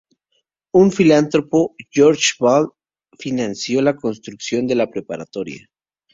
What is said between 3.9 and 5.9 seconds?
construcción de la preparatoria.